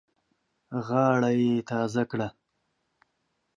غاړه 0.85 1.29
یې 1.41 1.53
تازه 1.69 2.03
کړه. 2.11 2.27